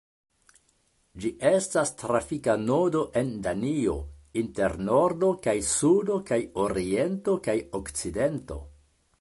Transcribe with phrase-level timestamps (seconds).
[1.25, 3.95] Ĝi estas trafika nodo en Danio
[4.43, 8.63] inter nordo kaj sudo kaj oriento kaj okcidento.